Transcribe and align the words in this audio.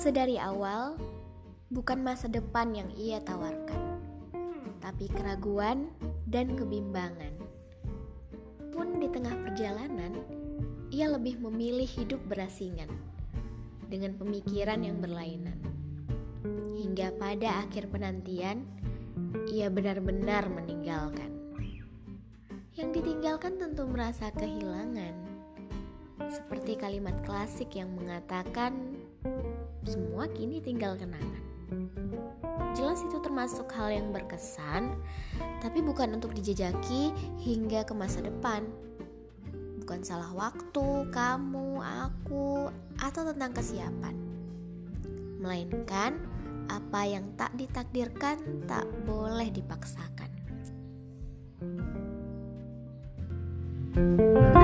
Sedari 0.00 0.40
awal, 0.40 0.96
bukan 1.68 2.00
masa 2.00 2.24
depan 2.24 2.72
yang 2.72 2.88
ia 2.96 3.20
tawarkan, 3.20 4.00
tapi 4.80 5.12
keraguan 5.12 5.92
dan 6.24 6.56
kebimbangan. 6.56 7.36
Pun 8.72 8.96
di 8.96 9.12
tengah 9.12 9.36
perjalanan, 9.44 10.16
ia 10.88 11.04
lebih 11.04 11.44
memilih 11.44 11.84
hidup 11.84 12.16
berasingan 12.32 12.88
dengan 13.92 14.16
pemikiran 14.16 14.80
yang 14.80 15.04
berlainan. 15.04 15.60
Hingga 16.80 17.20
pada 17.20 17.60
akhir 17.68 17.92
penantian, 17.92 18.64
ia 19.52 19.68
benar-benar 19.68 20.48
meninggalkan. 20.48 21.28
Yang 22.72 23.04
ditinggalkan 23.04 23.60
tentu 23.60 23.84
merasa 23.84 24.32
kehilangan. 24.32 25.12
Seperti 26.32 26.80
kalimat 26.80 27.20
klasik 27.20 27.76
yang 27.76 27.92
mengatakan, 27.92 28.99
semua 29.84 30.28
kini 30.30 30.60
tinggal 30.60 30.94
kenangan. 30.96 31.44
Jelas 32.74 33.02
itu 33.02 33.18
termasuk 33.18 33.66
hal 33.74 33.90
yang 33.90 34.14
berkesan, 34.14 34.94
tapi 35.58 35.82
bukan 35.82 36.14
untuk 36.14 36.30
dijejaki 36.34 37.10
hingga 37.42 37.82
ke 37.82 37.94
masa 37.94 38.22
depan. 38.22 38.66
Bukan 39.82 40.06
salah 40.06 40.30
waktu, 40.30 41.10
kamu, 41.10 41.82
aku, 41.82 42.70
atau 43.02 43.22
tentang 43.26 43.50
kesiapan. 43.50 44.14
Melainkan 45.42 46.20
apa 46.70 47.00
yang 47.02 47.26
tak 47.34 47.50
ditakdirkan 47.58 48.38
tak 48.70 48.86
boleh 49.02 49.50
dipaksakan. 49.50 50.30
thank 53.90 54.54
you 54.54 54.59